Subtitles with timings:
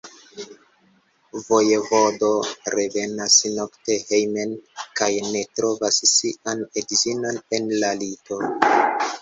[1.49, 2.29] Vojevodo
[2.75, 4.55] revenas nokte hejmen
[5.01, 8.43] kaj ne trovas sian edzinon en la lito.